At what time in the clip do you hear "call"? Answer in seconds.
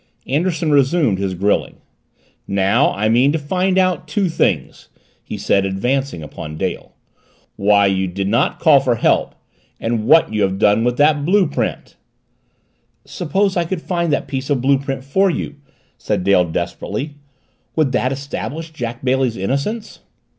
8.59-8.79